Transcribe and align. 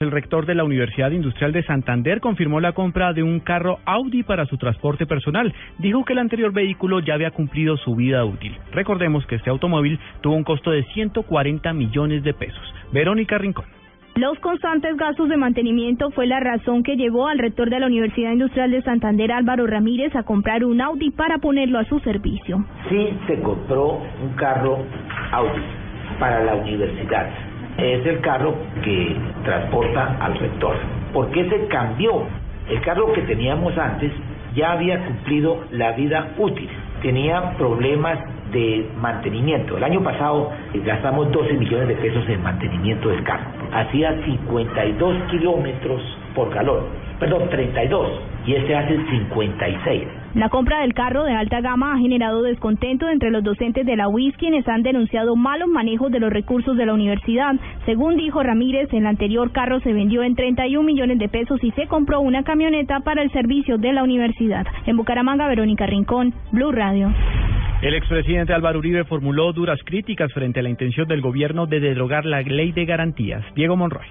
El 0.00 0.12
rector 0.12 0.46
de 0.46 0.54
la 0.54 0.62
Universidad 0.62 1.10
Industrial 1.10 1.50
de 1.50 1.64
Santander 1.64 2.20
confirmó 2.20 2.60
la 2.60 2.70
compra 2.70 3.12
de 3.12 3.24
un 3.24 3.40
carro 3.40 3.80
Audi 3.84 4.22
para 4.22 4.46
su 4.46 4.56
transporte 4.56 5.06
personal. 5.06 5.52
Dijo 5.78 6.04
que 6.04 6.12
el 6.12 6.20
anterior 6.20 6.52
vehículo 6.52 7.00
ya 7.00 7.14
había 7.14 7.32
cumplido 7.32 7.76
su 7.78 7.96
vida 7.96 8.24
útil. 8.24 8.56
Recordemos 8.70 9.26
que 9.26 9.34
este 9.34 9.50
automóvil 9.50 9.98
tuvo 10.20 10.36
un 10.36 10.44
costo 10.44 10.70
de 10.70 10.84
140 10.84 11.72
millones 11.72 12.22
de 12.22 12.32
pesos. 12.32 12.62
Verónica 12.92 13.38
Rincón. 13.38 13.64
Los 14.14 14.38
constantes 14.38 14.96
gastos 14.96 15.30
de 15.30 15.36
mantenimiento 15.36 16.12
fue 16.12 16.28
la 16.28 16.38
razón 16.38 16.84
que 16.84 16.94
llevó 16.94 17.26
al 17.26 17.40
rector 17.40 17.68
de 17.68 17.80
la 17.80 17.86
Universidad 17.86 18.30
Industrial 18.30 18.70
de 18.70 18.82
Santander, 18.82 19.32
Álvaro 19.32 19.66
Ramírez, 19.66 20.14
a 20.14 20.22
comprar 20.22 20.64
un 20.64 20.80
Audi 20.80 21.10
para 21.10 21.38
ponerlo 21.38 21.80
a 21.80 21.84
su 21.86 21.98
servicio. 21.98 22.64
Sí, 22.88 23.08
se 23.26 23.40
compró 23.40 24.00
un 24.22 24.32
carro 24.36 24.78
Audi 25.32 25.64
para 26.20 26.44
la 26.44 26.54
universidad. 26.54 27.47
Es 27.78 28.04
el 28.06 28.20
carro 28.20 28.56
que 28.82 29.16
transporta 29.44 30.16
al 30.20 30.36
rector. 30.36 30.74
¿Por 31.12 31.30
qué 31.30 31.48
se 31.48 31.68
cambió? 31.68 32.24
El 32.68 32.80
carro 32.80 33.12
que 33.12 33.22
teníamos 33.22 33.78
antes 33.78 34.10
ya 34.54 34.72
había 34.72 34.98
cumplido 35.04 35.64
la 35.70 35.92
vida 35.92 36.34
útil. 36.38 36.68
Tenía 37.02 37.56
problemas 37.56 38.18
de 38.52 38.88
mantenimiento. 39.00 39.76
El 39.76 39.84
año 39.84 40.02
pasado 40.02 40.50
gastamos 40.84 41.30
12 41.32 41.54
millones 41.54 41.88
de 41.88 41.94
pesos 41.96 42.28
en 42.28 42.42
mantenimiento 42.42 43.08
del 43.08 43.22
carro. 43.24 43.46
Hacía 43.72 44.14
52 44.24 45.30
kilómetros 45.30 46.02
por 46.34 46.52
galón. 46.54 46.84
Perdón, 47.18 47.48
32. 47.50 48.20
Y 48.46 48.54
este 48.54 48.76
hace 48.76 48.96
56. 49.10 50.08
La 50.34 50.48
compra 50.48 50.80
del 50.80 50.94
carro 50.94 51.24
de 51.24 51.34
alta 51.34 51.60
gama 51.60 51.92
ha 51.92 51.98
generado 51.98 52.42
descontento 52.42 53.08
entre 53.08 53.30
los 53.30 53.42
docentes 53.42 53.84
de 53.84 53.96
la 53.96 54.08
UIS 54.08 54.36
quienes 54.36 54.68
han 54.68 54.82
denunciado 54.82 55.34
malos 55.36 55.68
manejos 55.68 56.12
de 56.12 56.20
los 56.20 56.32
recursos 56.32 56.76
de 56.76 56.86
la 56.86 56.94
universidad. 56.94 57.56
Según 57.86 58.16
dijo 58.16 58.42
Ramírez, 58.42 58.88
el 58.92 59.06
anterior 59.06 59.50
carro 59.52 59.80
se 59.80 59.92
vendió 59.92 60.22
en 60.22 60.36
31 60.36 60.86
millones 60.86 61.18
de 61.18 61.28
pesos 61.28 61.58
y 61.64 61.72
se 61.72 61.86
compró 61.88 62.20
una 62.20 62.44
camioneta 62.44 63.00
para 63.00 63.22
el 63.22 63.32
servicio 63.32 63.78
de 63.78 63.92
la 63.92 64.04
universidad. 64.04 64.66
En 64.86 64.96
Bucaramanga, 64.96 65.48
Verónica 65.48 65.86
Rincón, 65.86 66.32
Blue 66.52 66.72
Radio. 66.72 67.12
El 67.80 67.94
expresidente 67.94 68.52
Álvaro 68.52 68.80
Uribe 68.80 69.04
formuló 69.04 69.52
duras 69.52 69.78
críticas 69.84 70.32
frente 70.32 70.58
a 70.58 70.64
la 70.64 70.68
intención 70.68 71.06
del 71.06 71.20
gobierno 71.20 71.66
de 71.66 71.78
derogar 71.78 72.24
la 72.24 72.40
ley 72.40 72.72
de 72.72 72.84
garantías. 72.84 73.44
Diego 73.54 73.76
Monroy. 73.76 74.04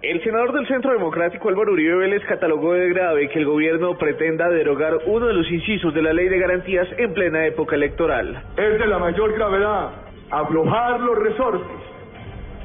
El 0.00 0.24
senador 0.24 0.54
del 0.54 0.66
Centro 0.66 0.94
Democrático 0.94 1.50
Álvaro 1.50 1.74
Uribe 1.74 1.96
Vélez 1.96 2.22
catalogó 2.26 2.72
de 2.72 2.88
grave 2.88 3.28
que 3.28 3.40
el 3.40 3.44
gobierno 3.44 3.98
pretenda 3.98 4.48
derogar 4.48 5.00
uno 5.04 5.26
de 5.26 5.34
los 5.34 5.50
incisos 5.50 5.92
de 5.92 6.00
la 6.00 6.14
ley 6.14 6.30
de 6.30 6.38
garantías 6.38 6.88
en 6.96 7.12
plena 7.12 7.44
época 7.46 7.76
electoral. 7.76 8.42
Es 8.56 8.78
de 8.78 8.86
la 8.86 8.98
mayor 8.98 9.34
gravedad 9.34 9.90
aflojar 10.30 11.00
los 11.00 11.18
resortes 11.18 11.76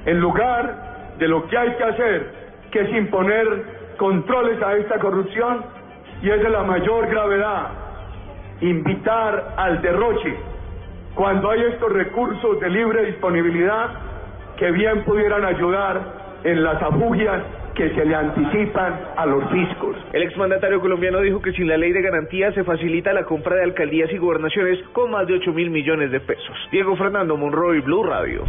en 0.05 0.21
lugar 0.21 1.15
de 1.19 1.27
lo 1.27 1.45
que 1.49 1.57
hay 1.57 1.75
que 1.75 1.83
hacer, 1.83 2.31
que 2.71 2.79
es 2.79 2.89
imponer 2.91 3.45
controles 3.97 4.61
a 4.61 4.77
esta 4.77 4.99
corrupción, 4.99 5.65
y 6.21 6.29
es 6.29 6.41
de 6.41 6.49
la 6.49 6.63
mayor 6.63 7.09
gravedad 7.09 7.84
invitar 8.61 9.55
al 9.57 9.81
derroche 9.81 10.35
cuando 11.13 11.49
hay 11.49 11.61
estos 11.61 11.91
recursos 11.91 12.59
de 12.59 12.69
libre 12.69 13.05
disponibilidad 13.05 13.89
que 14.57 14.71
bien 14.71 15.03
pudieran 15.03 15.45
ayudar 15.45 16.41
en 16.43 16.63
las 16.63 16.81
afugias 16.81 17.41
que 17.73 17.89
se 17.89 18.05
le 18.05 18.15
anticipan 18.15 18.99
a 19.17 19.25
los 19.25 19.49
fiscos. 19.51 19.97
El 20.13 20.23
exmandatario 20.23 20.79
colombiano 20.79 21.19
dijo 21.19 21.41
que 21.41 21.51
sin 21.51 21.67
la 21.67 21.77
ley 21.77 21.91
de 21.91 22.01
garantías 22.01 22.53
se 22.53 22.63
facilita 22.63 23.11
la 23.11 23.25
compra 23.25 23.55
de 23.57 23.63
alcaldías 23.63 24.11
y 24.11 24.17
gobernaciones 24.17 24.79
con 24.93 25.11
más 25.11 25.27
de 25.27 25.33
8 25.33 25.51
mil 25.51 25.69
millones 25.69 26.11
de 26.11 26.21
pesos. 26.21 26.55
Diego 26.71 26.95
Fernando 26.95 27.35
Monroy, 27.35 27.81
Blue 27.81 28.03
Radio. 28.03 28.43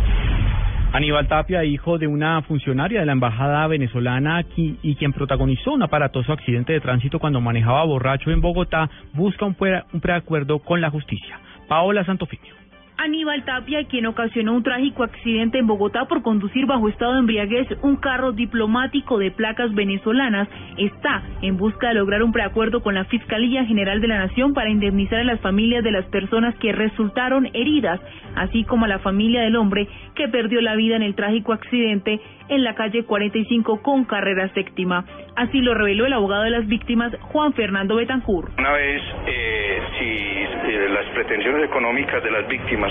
Aníbal 0.96 1.28
Tapia, 1.28 1.62
hijo 1.62 1.98
de 1.98 2.06
una 2.06 2.40
funcionaria 2.40 3.00
de 3.00 3.04
la 3.04 3.12
embajada 3.12 3.66
venezolana 3.66 4.46
y 4.56 4.94
quien 4.94 5.12
protagonizó 5.12 5.72
un 5.74 5.82
aparatoso 5.82 6.32
accidente 6.32 6.72
de 6.72 6.80
tránsito 6.80 7.18
cuando 7.18 7.38
manejaba 7.38 7.84
borracho 7.84 8.30
en 8.30 8.40
Bogotá, 8.40 8.88
busca 9.12 9.44
un, 9.44 9.54
un 9.92 10.00
preacuerdo 10.00 10.58
con 10.58 10.80
la 10.80 10.88
justicia. 10.88 11.38
Paola 11.68 12.02
Santofimio. 12.02 12.54
Aníbal 12.98 13.44
Tapia, 13.44 13.84
quien 13.84 14.06
ocasionó 14.06 14.54
un 14.54 14.62
trágico 14.62 15.04
accidente 15.04 15.58
en 15.58 15.66
Bogotá 15.66 16.06
por 16.06 16.22
conducir 16.22 16.66
bajo 16.66 16.88
estado 16.88 17.12
de 17.12 17.20
embriaguez 17.20 17.68
un 17.82 17.96
carro 17.96 18.32
diplomático 18.32 19.18
de 19.18 19.30
placas 19.30 19.74
venezolanas, 19.74 20.48
está 20.78 21.22
en 21.42 21.56
busca 21.56 21.88
de 21.88 21.94
lograr 21.94 22.22
un 22.22 22.32
preacuerdo 22.32 22.82
con 22.82 22.94
la 22.94 23.04
Fiscalía 23.04 23.64
General 23.64 24.00
de 24.00 24.08
la 24.08 24.18
Nación 24.18 24.54
para 24.54 24.70
indemnizar 24.70 25.20
a 25.20 25.24
las 25.24 25.40
familias 25.40 25.84
de 25.84 25.92
las 25.92 26.06
personas 26.06 26.54
que 26.56 26.72
resultaron 26.72 27.46
heridas, 27.52 28.00
así 28.34 28.64
como 28.64 28.86
a 28.86 28.88
la 28.88 28.98
familia 28.98 29.42
del 29.42 29.56
hombre 29.56 29.88
que 30.14 30.28
perdió 30.28 30.60
la 30.62 30.74
vida 30.74 30.96
en 30.96 31.02
el 31.02 31.14
trágico 31.14 31.52
accidente 31.52 32.20
en 32.48 32.64
la 32.64 32.74
calle 32.74 33.04
45 33.04 33.82
con 33.82 34.04
carrera 34.04 34.48
séptima. 34.54 35.04
Así 35.36 35.60
lo 35.60 35.74
reveló 35.74 36.06
el 36.06 36.12
abogado 36.12 36.44
de 36.44 36.50
las 36.50 36.66
víctimas, 36.66 37.12
Juan 37.20 37.52
Fernando 37.52 37.96
Betancur. 37.96 38.50
Una 38.58 38.72
vez, 38.72 39.02
eh, 39.26 39.82
si 39.98 40.72
eh, 40.72 40.88
las 40.88 41.06
pretensiones 41.06 41.64
económicas 41.64 42.22
de 42.22 42.30
las 42.30 42.48
víctimas 42.48 42.85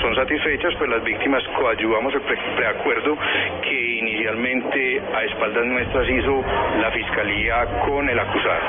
son 0.00 0.14
satisfechas, 0.14 0.74
pues 0.76 0.90
las 0.90 1.02
víctimas 1.04 1.42
coayudamos 1.58 2.14
el 2.14 2.20
preacuerdo 2.56 3.16
que 3.62 3.98
inicialmente 3.98 5.00
a 5.14 5.24
espaldas 5.24 5.66
nuestras 5.66 6.08
hizo 6.08 6.44
la 6.80 6.90
Fiscalía 6.90 7.66
con 7.86 8.08
el 8.08 8.18
acusado. 8.18 8.60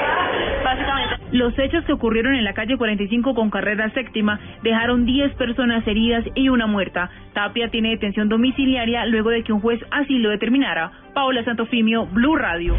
Los 1.32 1.58
hechos 1.58 1.86
que 1.86 1.94
ocurrieron 1.94 2.36
en 2.36 2.44
la 2.44 2.54
calle 2.54 2.78
45 2.78 3.34
con 3.34 3.50
carrera 3.50 3.90
séptima 3.92 4.40
dejaron 4.64 5.06
10 5.06 5.36
personas 5.36 5.88
heridas 5.88 6.26
y 6.36 6.50
una 6.50 6.68
muerta. 6.68 7.10
Tapia 7.34 7.70
tiene 7.70 7.92
detención 7.92 8.28
domiciliaria 8.28 9.06
luego 9.06 9.30
de 9.30 9.44
que 9.44 9.54
un 9.54 9.62
juez 9.62 9.80
así 9.92 10.20
lo 10.20 10.30
determinara. 10.30 10.92
Paola 11.14 11.44
Santofimio, 11.44 12.06
Blue 12.08 12.36
Radio. 12.36 12.76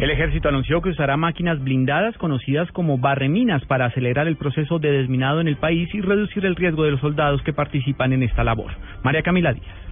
El 0.00 0.10
ejército 0.10 0.48
anunció 0.48 0.80
que 0.80 0.88
usará 0.88 1.18
máquinas 1.18 1.62
blindadas 1.62 2.16
conocidas 2.16 2.72
como 2.72 2.96
barreminas 2.96 3.62
para 3.66 3.84
acelerar 3.84 4.28
el 4.28 4.36
proceso 4.36 4.78
de 4.78 4.90
desminado 4.90 5.42
en 5.42 5.48
el 5.48 5.56
país 5.56 5.94
y 5.94 6.00
reducir 6.00 6.46
el 6.46 6.56
riesgo 6.56 6.84
de 6.84 6.92
los 6.92 7.00
soldados 7.02 7.42
que 7.42 7.52
participan 7.52 8.14
en 8.14 8.22
esta 8.22 8.42
labor. 8.42 8.72
María 9.02 9.22
Camila 9.22 9.52
Díaz. 9.52 9.89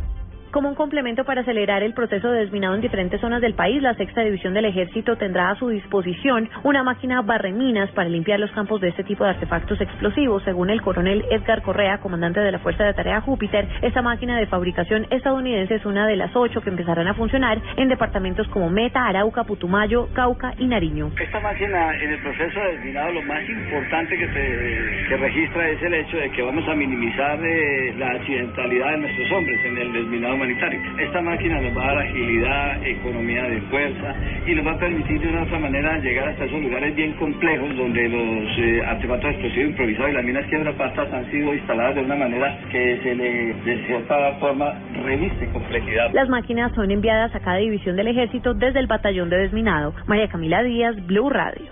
Como 0.50 0.70
un 0.70 0.74
complemento 0.74 1.24
para 1.24 1.42
acelerar 1.42 1.82
el 1.82 1.92
proceso 1.92 2.30
de 2.30 2.40
desminado 2.40 2.74
en 2.74 2.80
diferentes 2.80 3.20
zonas 3.20 3.42
del 3.42 3.52
país, 3.52 3.82
la 3.82 3.92
sexta 3.94 4.22
división 4.22 4.54
del 4.54 4.64
ejército 4.64 5.16
tendrá 5.16 5.50
a 5.50 5.56
su 5.56 5.68
disposición 5.68 6.48
una 6.62 6.82
máquina 6.82 7.20
barreminas 7.20 7.90
para 7.90 8.08
limpiar 8.08 8.40
los 8.40 8.50
campos 8.52 8.80
de 8.80 8.88
este 8.88 9.04
tipo 9.04 9.24
de 9.24 9.30
artefactos 9.30 9.78
explosivos. 9.78 10.42
Según 10.44 10.70
el 10.70 10.80
coronel 10.80 11.22
Edgar 11.30 11.60
Correa, 11.60 11.98
comandante 11.98 12.40
de 12.40 12.50
la 12.50 12.60
Fuerza 12.60 12.84
de 12.84 12.94
Tarea 12.94 13.20
Júpiter, 13.20 13.68
esta 13.82 14.00
máquina 14.00 14.38
de 14.38 14.46
fabricación 14.46 15.06
estadounidense 15.10 15.74
es 15.74 15.84
una 15.84 16.06
de 16.06 16.16
las 16.16 16.34
ocho 16.34 16.62
que 16.62 16.70
empezarán 16.70 17.08
a 17.08 17.14
funcionar 17.14 17.60
en 17.76 17.88
departamentos 17.88 18.48
como 18.48 18.70
Meta, 18.70 19.04
Arauca, 19.04 19.44
Putumayo, 19.44 20.08
Cauca 20.14 20.54
y 20.56 20.66
Nariño. 20.66 21.10
Esta 21.20 21.40
máquina 21.40 21.94
en 21.94 22.10
el 22.10 22.22
proceso 22.22 22.58
de 22.58 22.72
desminado 22.72 23.12
lo 23.12 23.22
más 23.24 23.46
importante 23.46 24.16
que, 24.16 24.28
se, 24.28 25.16
registra 25.18 25.68
es 25.68 25.82
el 25.82 25.92
hecho 25.92 26.16
de 26.16 26.30
que 26.30 26.40
vamos 26.40 26.66
a 26.66 26.74
minimizar 26.74 27.38
eh, 27.44 27.94
la 27.98 28.12
accidentalidad 28.12 28.92
de 28.92 28.98
nuestros 28.98 29.32
hombres 29.32 29.64
en 29.66 29.76
el 29.76 29.92
desminado 29.92 30.37
humanitario. 30.38 30.80
Esta 30.98 31.20
máquina 31.20 31.60
nos 31.60 31.76
va 31.76 31.82
a 31.82 31.86
dar 31.94 31.98
agilidad, 31.98 32.86
economía 32.86 33.42
de 33.42 33.60
fuerza 33.62 34.14
y 34.46 34.54
nos 34.54 34.66
va 34.66 34.72
a 34.72 34.78
permitir 34.78 35.20
de 35.20 35.28
una 35.28 35.42
otra 35.42 35.58
manera 35.58 35.98
llegar 35.98 36.28
hasta 36.28 36.44
esos 36.44 36.62
lugares 36.62 36.94
bien 36.94 37.12
complejos 37.14 37.76
donde 37.76 38.08
los 38.08 38.58
eh, 38.58 38.82
artefactos 38.86 39.30
explosivos 39.30 39.70
improvisados 39.70 40.10
y 40.10 40.14
las 40.14 40.24
minas 40.24 40.46
quiebra-pastas 40.46 41.12
han 41.12 41.30
sido 41.30 41.54
instaladas 41.54 41.96
de 41.96 42.02
una 42.02 42.16
manera 42.16 42.58
que 42.70 43.00
se 43.02 43.14
le, 43.14 43.54
de 43.54 43.86
cierta 43.86 44.32
forma, 44.40 44.72
reviste 45.04 45.46
complejidad. 45.48 46.10
Las 46.12 46.28
máquinas 46.28 46.72
son 46.74 46.90
enviadas 46.90 47.34
a 47.34 47.40
cada 47.40 47.56
división 47.56 47.96
del 47.96 48.08
ejército 48.08 48.54
desde 48.54 48.78
el 48.78 48.86
batallón 48.86 49.28
de 49.30 49.38
desminado. 49.38 49.94
María 50.06 50.28
Camila 50.28 50.62
Díaz, 50.62 50.94
Blue 51.06 51.30
Radio. 51.30 51.66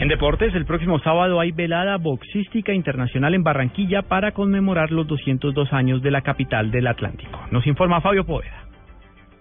En 0.00 0.08
deportes, 0.08 0.54
el 0.54 0.64
próximo 0.64 0.98
sábado 1.00 1.40
hay 1.40 1.52
velada 1.52 1.98
boxística 1.98 2.72
internacional 2.72 3.34
en 3.34 3.42
Barranquilla 3.42 4.00
para 4.00 4.32
conmemorar 4.32 4.90
los 4.90 5.06
202 5.06 5.74
años 5.74 6.00
de 6.00 6.10
la 6.10 6.22
capital 6.22 6.70
del 6.70 6.86
Atlántico. 6.86 7.38
Nos 7.50 7.66
informa 7.66 8.00
Fabio 8.00 8.24
Poveda. 8.24 8.59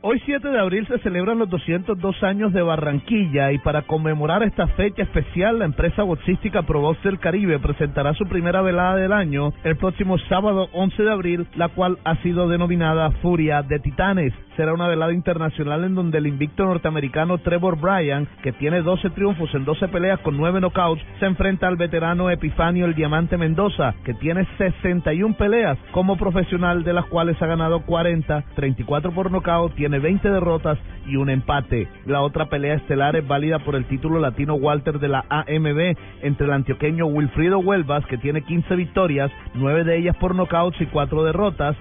Hoy 0.02 0.22
7 0.26 0.48
de 0.48 0.58
abril 0.58 0.88
se 0.88 0.98
celebran 1.00 1.40
los 1.40 1.50
202 1.50 2.24
años 2.24 2.54
de 2.54 2.62
Barranquilla 2.62 3.52
y 3.52 3.58
para 3.58 3.82
conmemorar 3.82 4.44
esta 4.44 4.66
fecha 4.68 5.04
especial 5.04 5.60
la 5.60 5.66
empresa 5.66 6.04
boxística 6.04 6.62
Probox 6.62 7.04
del 7.04 7.20
Caribe 7.20 7.60
presentará 7.60 8.14
su 8.14 8.26
primera 8.26 8.62
velada 8.62 8.96
del 8.96 9.12
año 9.12 9.52
el 9.66 9.76
próximo 9.76 10.18
sábado 10.30 10.70
11 10.72 11.04
de 11.04 11.12
abril, 11.12 11.48
la 11.56 11.68
cual 11.68 11.98
ha 12.06 12.16
sido 12.24 12.48
denominada 12.48 13.12
Furia 13.22 13.62
de 13.62 13.80
Titanes. 13.80 14.34
será 14.56 14.74
una 14.74 14.88
velada 14.88 15.14
internacional 15.14 15.84
en 15.84 15.96
donde 15.96 16.18
el 16.18 16.28
invicto 16.28 16.66
norteamericano 16.66 17.38
Trevor 17.38 17.78
Bryan, 17.78 18.26
que 18.42 18.54
tiene 18.54 18.82
12 18.82 19.10
triunfos 19.10 19.54
en 19.54 19.66
12 19.66 19.90
peleas 19.90 20.20
con 20.22 20.38
9 20.38 20.62
knockouts, 20.62 21.04
se 21.20 21.26
enfrenta 21.26 21.68
al 21.68 21.76
veterano 21.76 22.30
Epifanio 22.30 22.86
el 22.86 22.96
Diamante 22.96 23.38
Mendoza, 23.38 23.96
que 24.06 24.14
tiene 24.14 24.48
61 24.58 25.36
peleas 25.36 25.78
como 25.92 26.16
profesional, 26.16 26.86
de 26.86 26.94
las 26.94 27.06
cuales 27.06 27.42
ha 27.42 27.48
ganado 27.48 27.82
40, 27.82 28.44
34 28.56 29.12
por 29.12 29.32
nocaut, 29.32 29.74
tiene 29.90 30.04
20 30.04 30.30
derrotas 30.30 30.78
y 31.08 31.16
un 31.16 31.32
empate. 31.32 31.88
La 32.06 32.22
otra 32.22 32.46
pelea 32.46 32.76
estelar 32.76 33.16
es 33.16 33.28
válida 33.28 33.58
por 33.58 33.76
el 33.76 33.86
título 33.86 34.20
latino 34.20 34.54
Walter 34.54 35.00
de 35.00 35.08
la 35.08 35.26
AMB 35.30 35.98
entre 36.22 36.46
el 36.46 36.54
antioqueño 36.54 37.08
Wilfrido 37.08 37.58
Huelvas, 37.58 38.06
que 38.06 38.20
tiene 38.20 38.44
15 38.44 38.76
victorias, 38.76 39.32
9 39.56 39.84
de 39.86 39.98
ellas 39.98 40.16
por 40.18 40.36
nocauts 40.36 40.80
y 40.80 40.86
4 40.86 41.24
derrotas, 41.24 41.76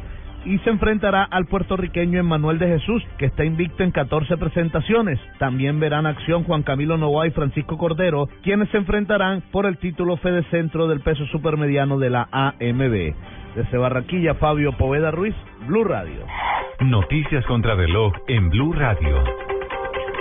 y 0.46 0.56
se 0.60 0.70
enfrentará 0.70 1.22
al 1.24 1.44
puertorriqueño 1.44 2.18
Emmanuel 2.18 2.58
de 2.58 2.68
Jesús, 2.68 3.02
que 3.18 3.26
está 3.26 3.44
invicto 3.44 3.82
en 3.82 3.90
14 3.90 4.38
presentaciones. 4.38 5.20
También 5.38 5.78
verán 5.78 6.06
acción 6.06 6.44
Juan 6.44 6.62
Camilo 6.62 6.96
Novoa 6.96 7.26
y 7.26 7.32
Francisco 7.32 7.76
Cordero, 7.76 8.30
quienes 8.42 8.70
se 8.70 8.78
enfrentarán 8.78 9.42
por 9.52 9.66
el 9.66 9.76
título 9.76 10.16
Fede 10.16 10.44
Centro 10.44 10.88
del 10.88 11.00
peso 11.00 11.26
supermediano 11.26 11.98
de 11.98 12.08
la 12.08 12.26
AMB. 12.32 13.12
Desde 13.54 13.76
Barranquilla, 13.76 14.34
Fabio 14.36 14.72
Poveda 14.78 15.10
Ruiz, 15.10 15.34
Blue 15.66 15.84
Radio. 15.84 16.24
Noticias 16.80 17.44
contra 17.46 17.74
reloj 17.74 18.12
en 18.28 18.50
Blue 18.50 18.72
Radio. 18.72 19.24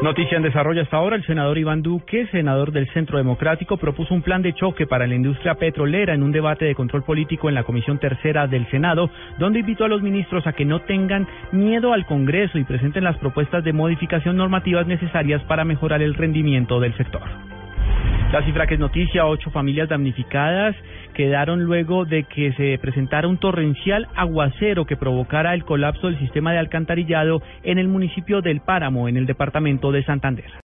Noticia 0.02 0.38
en 0.38 0.44
desarrollo 0.44 0.82
hasta 0.82 0.98
ahora, 0.98 1.16
el 1.16 1.24
senador 1.24 1.56
Iván 1.60 1.84
Duque, 1.84 2.26
senador 2.32 2.72
del 2.72 2.88
Centro 2.94 3.20
Democrático, 3.20 3.78
propuso 3.78 4.16
un 4.16 4.24
plan 4.24 4.42
de 4.42 4.54
choque 4.54 4.88
para 4.88 5.06
la 5.06 5.14
industria 5.14 5.54
petrolera 5.54 6.16
en 6.16 6.24
un 6.24 6.32
debate 6.32 6.66
de 6.66 6.74
control 6.74 7.04
político 7.04 7.48
en 7.48 7.54
la 7.54 7.64
Comisión 7.64 8.00
Tercera 8.00 8.48
del 8.48 8.68
Senado, 8.72 9.12
donde 9.38 9.60
invitó 9.60 9.86
a 9.86 9.88
los 9.88 10.02
ministros 10.02 10.48
a 10.48 10.54
que 10.54 10.66
no 10.66 10.82
tengan 10.82 11.28
miedo 11.52 11.94
al 11.94 12.08
Congreso 12.08 12.58
y 12.58 12.64
presenten 12.64 13.04
las 13.04 13.20
propuestas 13.20 13.64
de 13.64 13.74
modificación 13.74 14.36
normativas 14.36 14.88
necesarias 14.88 15.44
para 15.44 15.64
mejorar 15.64 16.02
el 16.02 16.16
rendimiento 16.16 16.80
del 16.80 16.98
sector. 16.98 17.57
La 18.32 18.44
cifra 18.44 18.68
que 18.68 18.74
es 18.74 18.80
noticia, 18.80 19.26
ocho 19.26 19.50
familias 19.52 19.88
damnificadas 19.88 20.76
quedaron 21.14 21.64
luego 21.64 22.04
de 22.04 22.26
que 22.26 22.52
se 22.54 22.78
presentara 22.78 23.26
un 23.26 23.38
torrencial 23.38 24.06
aguacero 24.16 24.86
que 24.86 24.98
provocara 24.98 25.54
el 25.54 25.64
colapso 25.64 26.08
del 26.08 26.20
sistema 26.20 26.52
de 26.52 26.58
alcantarillado 26.58 27.42
en 27.64 27.80
el 27.80 27.88
municipio 27.88 28.42
del 28.42 28.60
Páramo, 28.60 29.08
en 29.08 29.16
el 29.16 29.28
departamento 29.28 29.94
de 29.94 30.04
Santander. 30.04 30.52